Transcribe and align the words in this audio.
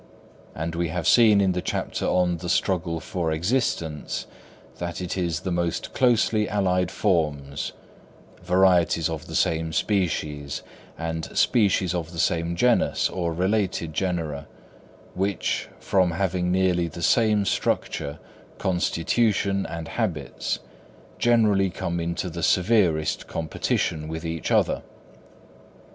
And 0.55 0.73
we 0.73 0.87
have 0.87 1.07
seen 1.07 1.39
in 1.41 1.51
the 1.51 1.61
chapter 1.61 2.07
on 2.07 2.37
the 2.37 2.49
Struggle 2.49 2.99
for 2.99 3.31
Existence 3.31 4.25
that 4.79 4.99
it 4.99 5.15
is 5.15 5.41
the 5.41 5.51
most 5.51 5.93
closely 5.93 6.49
allied 6.49 6.89
forms,—varieties 6.89 9.09
of 9.11 9.27
the 9.27 9.35
same 9.35 9.71
species, 9.71 10.63
and 10.97 11.25
species 11.37 11.93
of 11.93 12.13
the 12.13 12.17
same 12.19 12.55
genus 12.55 13.11
or 13.11 13.31
related 13.31 13.93
genera,—which, 13.93 15.67
from 15.79 16.09
having 16.09 16.51
nearly 16.51 16.87
the 16.87 17.03
same 17.03 17.45
structure, 17.45 18.17
constitution 18.57 19.67
and 19.67 19.87
habits, 19.87 20.57
generally 21.19 21.69
come 21.69 21.99
into 21.99 22.27
the 22.31 22.41
severest 22.41 23.27
competition 23.27 24.07
with 24.07 24.25
each 24.25 24.49
other. 24.49 24.81